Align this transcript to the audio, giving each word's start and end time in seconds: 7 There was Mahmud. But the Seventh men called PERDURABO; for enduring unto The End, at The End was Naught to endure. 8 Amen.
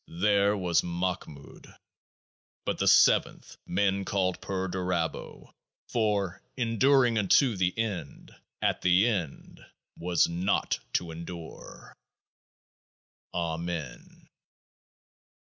7 0.07 0.19
There 0.21 0.57
was 0.57 0.81
Mahmud. 0.81 1.75
But 2.65 2.79
the 2.79 2.87
Seventh 2.87 3.57
men 3.67 4.03
called 4.03 4.41
PERDURABO; 4.41 5.53
for 5.89 6.41
enduring 6.57 7.19
unto 7.19 7.55
The 7.55 7.77
End, 7.77 8.31
at 8.63 8.81
The 8.81 9.07
End 9.07 9.63
was 9.95 10.27
Naught 10.27 10.79
to 10.93 11.11
endure. 11.11 11.93
8 13.35 13.37
Amen. 13.41 14.27